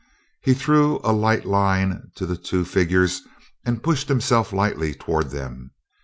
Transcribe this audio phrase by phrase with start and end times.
[0.41, 3.21] He threw a light line to the two figures
[3.63, 5.75] and pushed himself lightly toward them.